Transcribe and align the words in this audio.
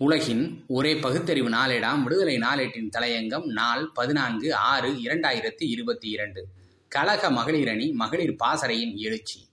உலகின் 0.00 0.64
ஒரே 0.68 0.96
பகுத்தறிவு 0.96 1.48
நாளேடாம். 1.48 2.02
விடுதலை 2.02 2.36
நாளேட்டின் 2.36 2.90
தலையங்கம் 2.98 3.44
நாள் 3.44 3.90
பதினான்கு 3.94 4.54
ஆறு 4.54 4.92
இரண்டாயிரத்தி 4.92 5.64
இருபத்தி 5.64 6.08
இரண்டு. 6.08 6.46
கழக 6.88 7.30
மகளிரணி 7.30 7.92
மகளிர் 7.92 8.36
பாசறையின் 8.36 8.96
எழுச்சி. 8.96 9.46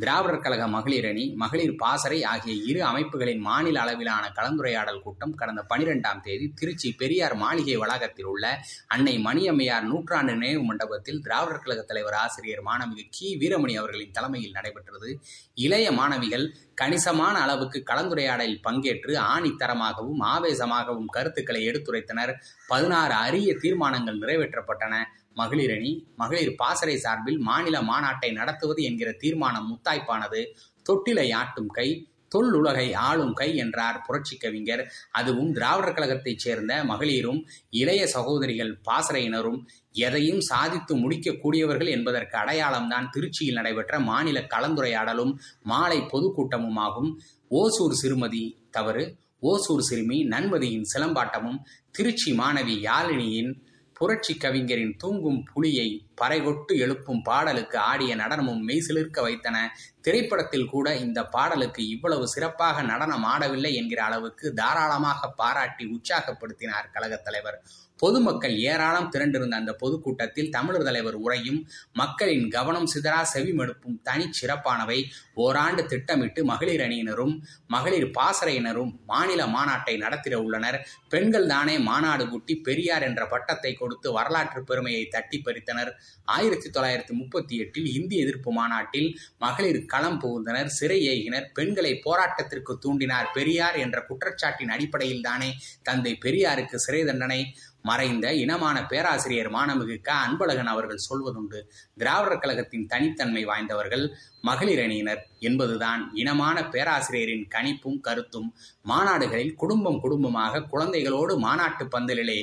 திராவிடர் 0.00 0.42
கழக 0.44 0.64
மகளிரணி 0.68 1.34
மகளிர் 1.34 1.74
பாசறை 1.76 2.18
ஆகிய 2.24 2.54
இரு 2.70 2.80
அமைப்புகளின் 2.84 3.40
மாநில 3.40 3.80
அளவிலான 3.80 4.24
கலந்துரையாடல் 4.34 5.00
கூட்டம் 5.02 5.34
கடந்த 5.34 5.66
பனிரெண்டாம் 5.70 6.20
தேதி 6.22 6.52
திருச்சி 6.54 6.92
பெரியார் 6.92 7.36
மாளிகை 7.36 7.76
வளாகத்தில் 7.76 8.24
உள்ள 8.24 8.46
அன்னை 8.86 9.14
மணியம்மையார் 9.18 9.82
நூற்றாண்டு 9.82 10.32
நினைவு 10.32 10.62
மண்டபத்தில் 10.62 11.22
திராவிடர் 11.22 11.62
கழக 11.62 11.82
தலைவர் 11.82 12.18
ஆசிரியர் 12.24 12.62
மாணவிகு 12.62 13.04
கி. 13.10 13.28
வீரமணி 13.40 13.74
அவர்களின் 13.74 14.10
தலைமையில் 14.10 14.52
நடைபெற்றது. 14.52 15.10
இளைய 15.54 15.92
மாணவிகள் 15.92 16.46
கணிசமான 16.74 17.38
அளவுக்கு 17.38 17.78
கலந்துரையாடலில் 17.86 18.64
பங்கேற்று 18.68 19.12
ஆணித்தரமாகவும் 19.34 20.22
ஆவேசமாகவும் 20.34 21.12
கருத்துக்களை 21.16 21.62
எடுத்துரைத்தனர். 21.68 22.32
பதினாறு 22.68 23.14
அரிய 23.26 23.54
தீர்மானங்கள் 23.54 24.18
நிறைவேற்றப்பட்டன. 24.18 24.94
மகளிரணி 25.36 25.92
மகளிர் 26.16 26.54
பாசறை 26.54 26.96
சார்பில் 26.96 27.38
மாநில 27.38 27.78
மாநாட்டை 27.80 28.32
நடத்துவது 28.32 28.82
என்கிற 28.82 29.12
தீர்மானம் 29.12 29.70
முத்தாய்ப்பானது. 29.70 30.42
தொட்டிலை 30.86 31.28
ஆட்டும் 31.34 31.66
கை 31.66 31.88
தொல்லுலகை 32.34 32.86
ஆளும் 32.94 33.32
கை 33.32 33.56
என்றார் 33.56 34.02
புரட்சி 34.06 34.36
கவிஞர். 34.36 34.82
அதுவும் 35.10 35.52
திராவிடர் 35.52 35.94
கழகத்தைச் 35.94 36.38
சேர்ந்த 36.38 36.72
மகளிரும் 36.84 37.40
இளைய 37.70 38.06
சகோதரிகள் 38.06 38.72
பாசறையினரும் 38.88 39.60
எதையும் 39.92 40.40
சாதித்து 40.40 40.94
முடிக்கக்கூடியவர்கள் 40.96 41.90
என்பதற்கு 41.90 42.36
அடையாளம்தான் 42.38 43.06
திருச்சியில் 43.14 43.58
நடைபெற்ற 43.58 44.00
மாநில 44.00 44.40
கலந்துரையாடலும் 44.54 45.32
மாலை 45.62 46.00
பொதுக்கூட்டமுமாகும். 46.12 47.12
ஓசூர் 47.50 47.92
சிறுமதி 47.92 48.44
தவறு 48.70 49.04
ஓசூர் 49.40 49.80
சிறுமி 49.80 50.18
நன்மதியின் 50.24 50.86
சிலம்பாட்டமும் 50.92 51.58
திருச்சி 51.90 52.30
மாணவி 52.32 52.76
யாழினியின் 52.88 53.52
புரட்சி 53.98 54.34
கவிஞரின் 54.34 54.96
தூங்கும் 54.96 55.44
புலியை 55.52 56.06
பறைகொட்டு 56.20 56.72
எழுப்பும் 56.74 57.22
பாடலுக்கு 57.22 57.78
ஆடிய 57.78 58.16
நடனமும் 58.16 58.68
மெய்சிலிருக்க 58.68 59.22
வைத்தன. 59.22 59.56
திரைப்படத்தில் 60.00 60.68
கூட 60.68 60.96
இந்த 60.96 61.24
பாடலுக்கு 61.24 61.88
இவ்வளவு 61.88 62.28
சிறப்பாக 62.28 62.82
நடனம் 62.82 63.24
ஆடவில்லை 63.24 63.72
என்கிற 63.74 64.04
அளவுக்கு 64.04 64.54
தாராளமாக 64.54 65.28
பாராட்டி 65.28 65.84
உற்சாகப்படுத்தினார் 65.84 66.92
கழகத் 66.92 67.24
தலைவர். 67.24 67.62
பொதுமக்கள் 67.98 68.56
ஏராளம் 68.70 69.10
திரண்டிருந்த 69.14 69.56
அந்த 69.60 69.72
பொதுக்கூட்டத்தில் 69.72 70.50
தமிழர் 70.50 70.84
தலைவர் 70.84 71.14
உரையும் 71.14 71.60
மக்களின் 71.92 72.48
கவனம் 72.48 72.88
சிதறா 72.94 73.20
செவிமடுப்பும் 73.34 74.00
தனி 74.02 74.26
சிறப்பானவை. 74.40 74.98
ஓராண்டு 75.34 75.86
திட்டமிட்டு 75.86 76.44
மகளிர் 76.44 76.80
அணியினரும் 76.80 77.34
மகளிர் 77.66 78.08
பாசறையினரும் 78.18 78.92
மாநில 79.06 79.46
மாநாட்டை 79.46 79.96
நடத்திட 79.96 80.40
உள்ளனர். 80.40 80.78
பெண்கள் 81.08 81.46
தானே 81.46 81.78
மாநாடு 81.78 82.28
கூட்டி 82.28 82.56
பெரியார் 82.56 83.02
என்ற 83.02 83.26
பட்டத்தை 83.26 83.72
கொடுத்து 83.74 84.12
வரலாற்று 84.12 84.64
பெருமையை 84.64 85.04
தட்டி 85.06 85.42
பறித்தனர். 85.46 85.90
ஆயிரத்தி 86.24 86.70
தொள்ளாயிரத்தி 86.70 87.12
முப்பத்தி 87.12 87.56
எட்டில் 87.56 87.88
இந்தி 87.94 88.16
எதிர்ப்பு 88.16 88.52
மாநாட்டில் 88.52 89.08
மகளிர் 89.38 89.80
களம் 89.84 90.20
புகுந்தனர். 90.20 90.66
சிறை 90.66 91.00
ஏகினர் 91.08 91.48
பெண்களை 91.52 92.02
போராட்டத்திற்கு 92.04 92.74
தூண்டினார் 92.84 93.32
பெரியார் 93.34 93.76
என்ற 93.76 94.06
குற்றச்சாட்டின் 94.08 94.74
அடிப்படையில் 94.76 95.22
தானே 95.22 95.50
தந்தை 95.82 96.18
பெரியாருக்கு 96.24 96.74
சிறை 96.74 97.04
தண்டனை. 97.04 97.40
மறைந்த 97.88 98.26
இனமான 98.34 98.76
பேராசிரியர் 98.90 99.50
மாணமிகு 99.50 99.96
க 100.06 100.10
அன்பழகன் 100.26 100.70
அவர்கள் 100.72 101.06
சொல்வதுண்டு. 101.08 101.60
திராவிடர் 101.96 102.42
கழகத்தின் 102.42 102.86
தனித்தன்மை 102.86 103.42
வாய்ந்தவர்கள் 103.44 104.04
மகளிர் 104.40 104.82
அணியினர் 104.84 105.22
என்பதுதான் 105.48 106.02
இனமான 106.14 106.56
பேராசிரியரின் 106.74 107.46
கணிப்பும் 107.54 108.00
கருத்தும். 108.00 108.48
மாநாடுகளில் 108.82 109.54
குடும்பம் 109.54 110.00
குடும்பமாக 110.00 110.64
குழந்தைகளோடு 110.72 111.34
மாநாட்டு 111.38 111.86
பந்தலிலே 111.94 112.38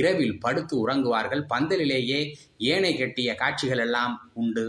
இரவில் 0.00 0.36
படுத்து 0.40 0.74
உறங்குவார்கள். 0.84 1.44
பந்தலிலேயே 1.54 2.20
ஏனை 2.72 2.92
கட்டிய 2.96 3.34
காட்சிகள் 3.34 3.84
எல்லாம் 3.86 4.14
உண்டு. 4.34 4.66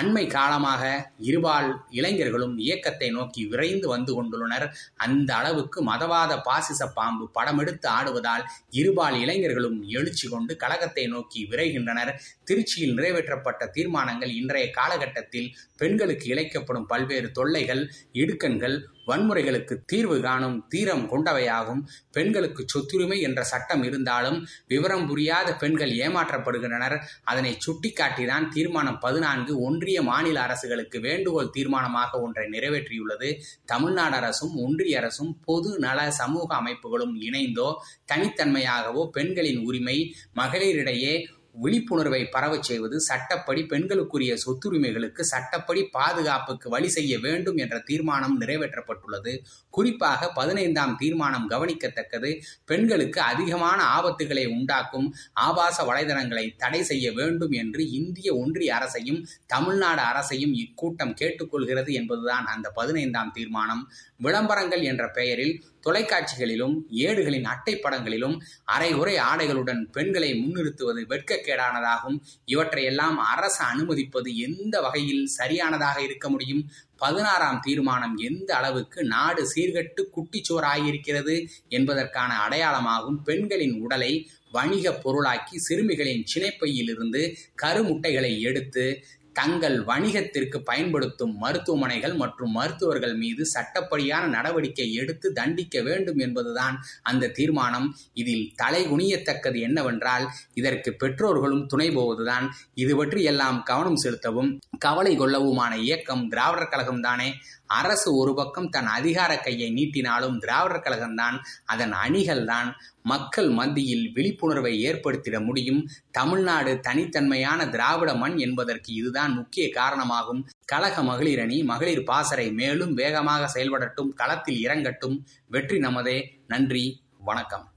அண்மை 0.00 0.24
காலமாக 0.26 0.82
இருபால் 1.28 1.68
இளைஞர்களும் 1.90 2.54
இயக்கத்தை 2.58 3.08
நோக்கி 3.10 3.42
விரைந்து 3.46 3.88
வந்து 3.88 4.12
கொண்டுள்ளனர். 4.18 4.66
அந்த 4.96 5.30
அளவுக்கு 5.34 5.78
மதவாத 5.90 6.32
பாசிச 6.48 6.80
பாம்பு 6.98 7.24
படமெடுத்து 7.38 7.88
ஆடுவதால் 7.96 8.44
இருபால் 8.80 9.18
இளைஞர்களும் 9.20 9.78
எழுச்சி 9.98 10.28
கொண்டு 10.28 10.54
கழகத்தை 10.56 11.06
நோக்கி 11.06 11.42
விரைகின்றனர். 11.50 12.12
திருச்சியில் 12.44 12.96
நிறைவேற்றப்பட்ட 12.98 13.70
தீர்மானங்கள் 13.76 14.32
இன்றைய 14.40 14.66
காலகட்டத்தில் 14.70 15.52
பெண்களுக்கு 15.76 16.26
இழைக்கப்படும் 16.34 16.88
பல்வேறு 16.92 17.30
தொல்லைகள் 17.30 17.82
இடுக்கண்கள் 18.22 18.76
வன்முறைகளுக்கு 19.06 19.76
தீர்வு 19.86 20.20
காணும் 20.20 20.66
தீரம் 20.68 21.04
கொண்டவையாகும். 21.12 21.82
பெண்களுக்கு 22.10 22.64
சொத்துரிமை 22.66 23.20
என்ற 23.20 23.42
சட்டம் 23.42 23.82
இருந்தாலும் 23.82 24.46
விவரம் 24.66 25.06
புரியாத 25.06 25.54
பெண்கள் 25.54 25.90
ஏமாற்றப்படுகின்றனர். 25.90 26.96
அதனை 27.24 27.58
சுட்டிக்காட்டிதான் 27.66 28.48
தீர்மானம் 28.48 28.98
பதினான்கு 28.98 29.60
ஒன்றிய 29.60 30.02
மாநில 30.02 30.40
அரசுகளுக்கு 30.40 31.00
வேண்டுகோள் 31.00 31.52
தீர்மானமாக 31.56 32.20
ஒன்றை 32.20 32.48
நிறைவேற்றியுள்ளது. 32.48 33.30
தமிழ்நாடு 33.64 34.16
அரசும் 34.16 34.54
ஒன்றிய 34.56 34.98
அரசும் 34.98 35.38
பொது 35.44 35.78
நல 35.78 36.10
சமூக 36.10 36.54
அமைப்புகளும் 36.54 37.14
இணைந்தோ 37.28 37.68
தனித்தன்மையாகவோ 38.12 39.04
பெண்களின் 39.10 39.62
உரிமை 39.64 40.14
மகளிரிடையே 40.36 41.14
விழிப்புணர்வை 41.54 42.26
பரவச் 42.26 42.62
செய்வது 42.62 43.00
சட்டப்படி 43.00 43.66
பெண்களுக்குரிய 43.66 44.36
சொத்துரிமைகளுக்கு 44.44 45.20
சட்டப்படி 45.20 45.84
பாதுகாப்புக்கு 45.84 46.70
வழி 46.70 46.88
செய்ய 46.88 47.18
வேண்டும் 47.18 47.56
என்ற 47.56 47.78
தீர்மானம் 47.78 48.40
நிறைவேற்றப்பட்டுள்ளது. 48.40 49.38
குறிப்பாக 49.70 50.32
பதினைந்தாம் 50.32 50.96
தீர்மானம் 50.96 51.50
கவனிக்கத்தக்கது. 51.50 52.40
பெண்களுக்கு 52.64 53.20
அதிகமான 53.20 53.82
ஆபத்துகளை 53.82 54.46
உண்டாக்கும் 54.46 55.14
ஆபாச 55.32 55.84
வலைதளங்களை 55.84 56.56
தடை 56.56 56.82
செய்ய 56.82 57.12
வேண்டும் 57.12 57.50
என்று 57.50 57.90
இந்திய 57.90 58.36
ஒன்றிய 58.36 58.74
அரசையும் 58.74 59.26
தமிழ்நாடு 59.46 60.00
அரசையும் 60.00 60.54
இக்கூட்டம் 60.54 61.16
கேட்டுக்கொள்கிறது 61.20 61.92
என்பதுதான் 61.92 62.46
அந்த 62.46 62.70
பதினைந்தாம் 62.70 63.32
தீர்மானம். 63.34 63.90
விளம்பரங்கள் 64.16 64.82
என்ற 64.82 65.10
பெயரில் 65.10 65.64
தொலைக்காட்சிகளிலும் 65.86 66.74
ஏடுகளின் 66.88 67.44
அட்டை 67.44 67.76
படங்களிலும் 67.76 68.42
அரைகுறை 68.64 69.16
ஆடைகளுடன் 69.16 69.84
பெண்களை 69.92 70.34
முன்னிறுத்துவது 70.34 71.06
வெட்க 71.06 71.40
வெட்கக்கேடானதாகும் 71.42 72.18
இவற்றையெல்லாம் 72.44 73.18
அரசு 73.18 73.64
அனுமதிப்பது 73.64 74.36
எந்த 74.36 74.80
வகையில் 74.80 75.26
சரியானதாக 75.26 76.02
இருக்க 76.02 76.28
முடியும்? 76.30 76.70
பதினாறாம் 76.96 77.60
தீர்மானம் 77.60 78.16
எந்த 78.16 78.56
அளவுக்கு 78.56 79.04
நாடு 79.04 79.42
சீர்கட்டு 79.54 80.02
குட்டிச்சோராயிருக்கிறது 80.16 81.46
என்பதற்கான 81.68 82.48
அடையாளமாகும். 82.48 83.18
பெண்களின் 83.24 83.80
உடலை 83.80 84.30
வணிக 84.50 84.92
பொருளாக்கி 84.94 85.58
சிறுமிகளின் 85.58 86.24
சினைப்பையிலிருந்து 86.34 87.34
கருமுட்டைகளை 87.62 88.40
எடுத்து 88.40 89.04
தங்கள் 89.32 89.84
வணிகத்திற்கு 89.84 90.58
பயன்படுத்தும் 90.58 91.36
மருத்துவமனைகள் 91.36 92.14
மற்றும் 92.14 92.50
மருத்துவர்கள் 92.50 93.16
மீது 93.16 93.46
சட்டப்படியான 93.54 94.26
நடவடிக்கை 94.26 94.92
எடுத்து 94.92 95.32
தண்டிக்க 95.32 95.82
வேண்டும் 95.82 96.18
என்பதுதான் 96.18 96.84
அந்த 97.02 97.28
தீர்மானம். 97.28 97.96
இதில் 98.14 98.52
தலைகுனியத்தக்கது 98.62 99.60
என்னவென்றால் 99.60 100.28
இதற்கு 100.54 100.92
பெற்றோர்களும் 100.92 101.66
துணை 101.66 101.90
போவதுதான். 101.90 102.54
இது 102.74 102.96
பற்றி 102.96 103.22
எல்லாம் 103.22 103.62
கவனம் 103.62 103.96
செலுத்தவும் 103.96 104.58
கவலை 104.78 105.18
கொள்ளவுமான 105.18 105.72
இயக்கம் 105.76 106.28
திராவிடர் 106.28 106.72
கழகம்தானே. 106.72 107.32
அரசு 107.66 108.16
ஒரு 108.16 108.34
பக்கம் 108.34 108.68
தன் 108.68 108.86
அதிகார 108.86 109.38
கையை 109.38 109.72
நீட்டினாலும் 109.72 110.38
திராவிடர் 110.38 110.84
கழகம்தான் 110.86 111.36
அதன் 111.64 111.92
அணிகள்தான். 111.92 112.70
மக்கள் 113.02 113.48
மத்தியில் 113.48 114.12
விழிப்புணர்வை 114.12 114.72
ஏற்படுத்திட 114.88 115.44
முடியும். 115.44 115.80
தமிழ்நாடு 116.10 116.80
தனித்தன்மையான 116.82 117.68
திராவிட 117.68 118.14
மண் 118.14 118.36
என்பதற்கு 118.38 118.94
இதுதான் 118.94 119.21
முக்கிய 119.28 119.70
காரணமாகும். 119.70 120.48
கழக 120.64 121.02
மகளிர் 121.02 121.40
அணி 121.40 121.62
மகளிர் 121.62 122.04
பாசறை 122.04 122.52
மேலும் 122.52 122.94
வேகமாக 122.94 123.48
செயல்படட்டும் 123.48 124.14
களத்தில் 124.14 124.62
இறங்கட்டும். 124.62 125.24
வெற்றி 125.46 125.78
நமதே. 125.78 126.42
நன்றி. 126.46 127.02
வணக்கம். 127.18 127.72